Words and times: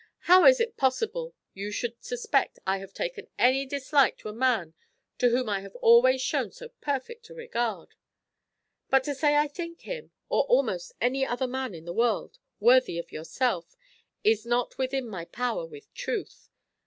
How 0.21 0.47
is 0.47 0.59
it 0.59 0.77
possible 0.77 1.35
you 1.53 1.69
should 1.69 2.03
suspect 2.03 2.57
I 2.65 2.79
had 2.79 2.95
taken 2.95 3.27
any 3.37 3.67
dislike 3.67 4.17
to 4.17 4.29
a 4.29 4.33
man 4.33 4.73
to 5.19 5.29
whom 5.29 5.47
I 5.47 5.59
have 5.59 5.75
always 5.75 6.23
shewn 6.23 6.51
so 6.51 6.69
perfect 6.81 7.29
a 7.29 7.35
regard; 7.35 7.89
but 8.89 9.03
to 9.03 9.13
say 9.13 9.35
I 9.35 9.47
think 9.47 9.81
him, 9.81 10.09
or 10.27 10.45
almost 10.45 10.93
any 10.99 11.23
other 11.23 11.45
man 11.45 11.75
in 11.75 11.85
the 11.85 11.93
world, 11.93 12.39
worthy 12.59 12.97
of 12.97 13.11
yourself, 13.11 13.75
is 14.23 14.43
not 14.43 14.75
within 14.79 15.07
my 15.07 15.23
power 15.25 15.67
with 15.67 15.93
truth. 15.93 16.49